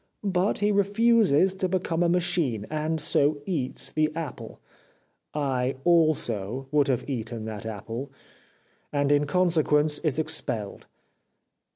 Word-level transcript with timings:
But 0.23 0.57
he 0.57 0.71
refuses 0.71 1.53
to 1.53 1.69
become 1.69 2.01
a 2.01 2.09
machine, 2.09 2.65
and 2.71 2.99
so 2.99 3.37
eats 3.45 3.91
the 3.91 4.11
apple— 4.15 4.59
I, 5.35 5.75
also, 5.83 6.65
would 6.71 6.87
have 6.87 7.07
eaten 7.07 7.45
that 7.45 7.67
apple— 7.67 8.09
and 8.91 9.11
in 9.11 9.27
consequence 9.27 9.99
is 9.99 10.17
expelled.' 10.17 10.87